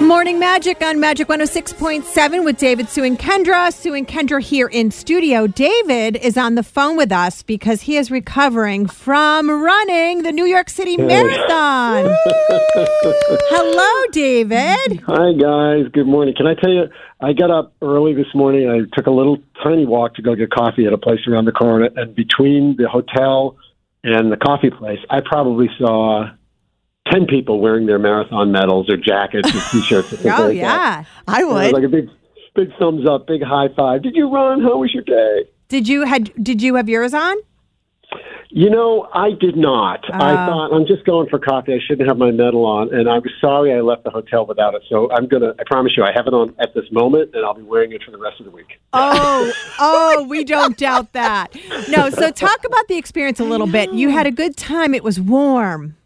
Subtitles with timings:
[0.00, 3.72] Morning Magic on Magic 106.7 with David, Sue, and Kendra.
[3.72, 5.46] Sue and Kendra here in studio.
[5.46, 10.44] David is on the phone with us because he is recovering from running the New
[10.44, 12.14] York City Marathon.
[13.48, 15.00] Hello, David.
[15.06, 15.90] Hi, guys.
[15.92, 16.34] Good morning.
[16.36, 16.84] Can I tell you,
[17.22, 18.68] I got up early this morning.
[18.68, 21.52] I took a little tiny walk to go get coffee at a place around the
[21.52, 21.88] corner.
[21.96, 23.56] And between the hotel
[24.04, 26.26] and the coffee place, I probably saw
[27.10, 30.10] 10 people wearing their marathon medals or jackets or t-shirts.
[30.10, 31.02] things Oh, like yeah.
[31.02, 31.06] that.
[31.28, 31.72] I And it was would.
[31.72, 32.08] like a big,
[32.54, 34.02] big thumbs up, big high five.
[34.02, 34.60] Did you run?
[34.62, 35.44] How was your day?
[35.68, 37.36] Did you had did you have yours on?
[38.48, 40.04] You know, I did not.
[40.14, 40.36] I Oh.
[40.46, 41.74] thought I'm just going for coffee.
[41.74, 44.82] I shouldn't have my medal on, and I'm sorry I left the hotel without it.
[44.88, 45.52] So I'm gonna.
[45.58, 48.02] I promise you, I have it on at this moment, and I'll be wearing it
[48.04, 48.78] for the rest of the week.
[48.92, 51.48] Oh, oh, we don't doubt that.
[51.88, 53.92] No, so talk about the experience a little bit.
[53.92, 54.94] You had a good time.
[54.94, 55.96] It was warm.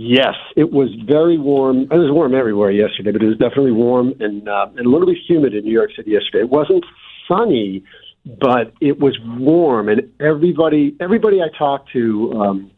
[0.00, 1.88] Yes, it was very warm.
[1.90, 5.08] It was warm everywhere yesterday, but it was definitely warm and uh, and a little
[5.08, 6.44] bit humid in New York City yesterday.
[6.44, 6.84] It wasn't
[7.26, 7.82] sunny,
[8.24, 12.70] but it was warm, and everybody everybody I talked to um,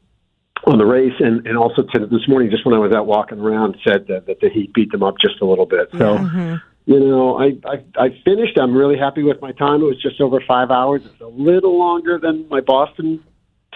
[0.64, 3.38] on the race and and also to this morning, just when I was out walking
[3.38, 5.90] around, said that, that the heat beat them up just a little bit.
[5.98, 6.16] So.
[6.86, 8.58] You know, I, I I finished.
[8.58, 9.82] I'm really happy with my time.
[9.82, 11.02] It was just over five hours.
[11.04, 13.22] It's a little longer than my Boston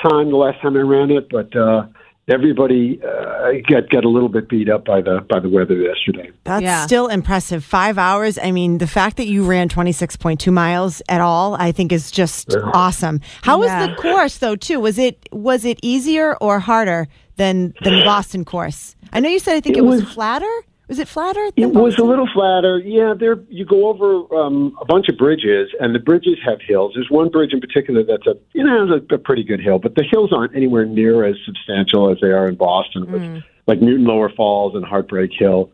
[0.02, 1.86] time the last time I ran it, but uh,
[2.28, 6.30] everybody uh, got got a little bit beat up by the by the weather yesterday.
[6.44, 6.86] That's Yeah.
[6.86, 7.64] still impressive.
[7.64, 8.38] Five hours.
[8.38, 12.54] I mean, the fact that you ran 26.2 miles at all, I think is just
[12.72, 13.20] awesome.
[13.42, 14.80] How was the course though, too?
[14.80, 18.96] Was it was it easier or harder than than the Boston course?
[19.12, 20.50] I know you said I think it, It was, was- flatter.
[20.88, 21.50] Was it flatter?
[21.56, 22.78] It was a little flatter.
[22.78, 26.92] Yeah, there you go over um, a bunch of bridges, and the bridges have hills.
[26.94, 29.94] There's one bridge in particular that's a you know a, a pretty good hill, but
[29.94, 34.04] the hills aren't anywhere near as substantial as they are in Boston, with, like Newton
[34.04, 35.70] Lower Falls and Heartbreak Hill.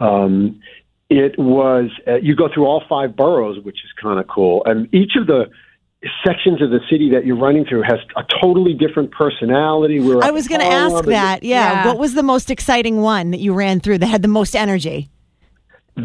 [0.00, 0.60] Um,
[1.08, 4.92] it was uh, you go through all five boroughs, which is kind of cool, and
[4.92, 5.50] each of the
[6.24, 10.00] sections of the city that you're running through has a totally different personality.
[10.00, 11.42] We're I was going to ask that.
[11.42, 11.72] Yeah.
[11.72, 11.86] Yeah.
[11.86, 15.10] What was the most exciting one that you ran through that had the most energy?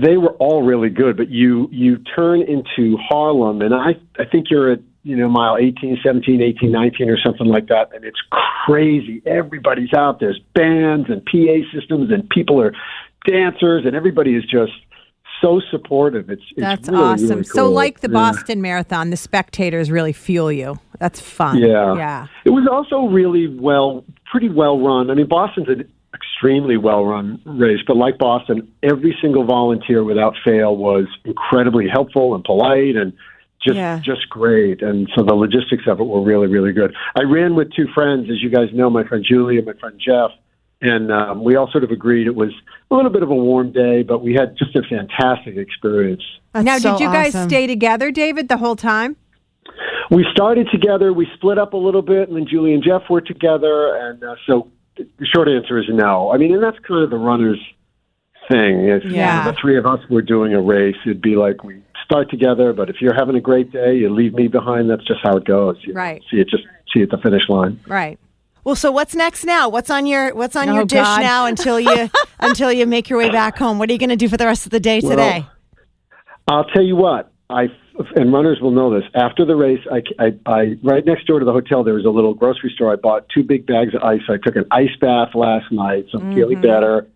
[0.02, 4.48] they were all really good, but you you turn into Harlem, and I I think
[4.50, 8.20] you're at you know mile 18, 17, 18, 19 or something like that, and it's
[8.66, 9.22] crazy.
[9.26, 10.20] Everybody's out.
[10.20, 12.74] There's bands and PA systems, and people are
[13.28, 14.74] dancers, and everybody is just
[15.44, 16.30] so supportive.
[16.30, 17.30] It's, it's That's really, awesome.
[17.30, 18.14] really So, like the Yeah.
[18.14, 20.80] Boston Marathon, the spectators really fuel you.
[21.00, 21.58] That's fun.
[21.60, 21.96] Yeah.
[21.96, 22.28] Yeah.
[22.46, 25.10] It was also really well, pretty well run.
[25.12, 30.36] I mean, Boston's an extremely well run race, but like Boston, every single volunteer without
[30.46, 33.14] fail was incredibly helpful and polite and
[33.66, 34.00] just Yeah.
[34.04, 34.82] just great.
[34.82, 36.94] And so the logistics of it were really, really good.
[37.16, 40.00] I ran with two friends, as you guys know, my friend Julie and my friend
[40.00, 40.32] Jeff.
[40.84, 42.52] And um, we all sort of agreed it was
[42.92, 46.22] a little bit of a warm day, but we had just a fantastic experience.
[46.52, 47.50] That's now, so did you guys awesome.
[47.50, 49.16] stay together, David, the whole time?
[50.12, 51.14] We started together.
[51.14, 53.96] We split up a little bit, and then Julie and Jeff were together.
[53.96, 56.34] And uh, so the short answer is no.
[56.34, 57.62] I mean, and that's kind of the runner's
[58.52, 58.90] thing.
[58.90, 59.50] If Yeah.
[59.50, 62.90] the three of us were doing a race, it'd be like we start together, but
[62.90, 64.90] if you're having a great day, you leave me behind.
[64.90, 65.78] That's just how it goes.
[65.84, 66.22] You Right.
[66.30, 66.64] See it just
[66.94, 67.80] see at the finish line.
[67.88, 68.20] Right.
[68.64, 69.70] Well, so what's next now?
[69.70, 71.22] What's on your What's on Oh, your dish God.
[71.22, 72.10] now until you
[72.40, 73.78] until you make your way back home?
[73.80, 75.46] What are you going to do for the rest of the day Well, today?
[76.48, 77.32] I'll tell you what.
[77.50, 77.68] I
[78.16, 79.04] and runners will know this.
[79.14, 82.10] After the race, I, I, I right next door to the hotel there was a
[82.10, 82.92] little grocery store.
[82.92, 84.22] I bought two big bags of ice.
[84.30, 87.08] I took an ice bath last night, so I'm feeling better.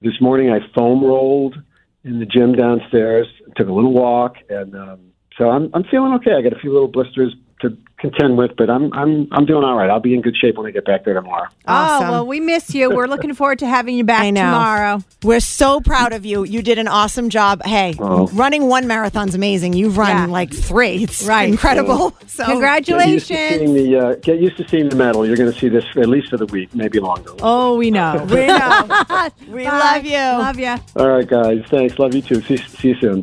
[0.00, 1.56] This morning I foam rolled
[2.04, 3.26] in the gym downstairs.
[3.56, 5.00] Took a little walk, and um,
[5.36, 6.32] so I'm I'm feeling okay.
[6.32, 9.76] I got a few little blisters to contend with, but I'm I'm I'm doing all
[9.76, 9.88] right.
[9.88, 11.46] I'll be in good shape when I get back there tomorrow.
[11.68, 12.08] Awesome.
[12.08, 12.90] Oh, well, we miss you.
[12.90, 15.02] We're looking forward to having you back tomorrow.
[15.22, 16.42] We're so proud of you.
[16.44, 17.62] You did an awesome job.
[17.64, 18.26] Hey, Oh.
[18.34, 19.72] running one marathon's amazing.
[19.74, 20.26] You've run Yeah.
[20.26, 21.04] like three.
[21.04, 21.48] It's Right.
[21.48, 22.10] incredible.
[22.26, 23.72] So Get used Congratulations.
[23.72, 25.24] the uh, get used to seeing the medal.
[25.26, 27.30] You're going to see this at least for the week, maybe longer.
[27.40, 28.26] Oh, we know.
[28.32, 29.28] We know.
[29.48, 29.78] we Bye.
[29.78, 30.16] love you.
[30.18, 30.74] Love you.
[30.96, 31.62] All right, guys.
[31.68, 31.98] Thanks.
[31.98, 32.40] Love you too.
[32.42, 33.22] See, see you soon.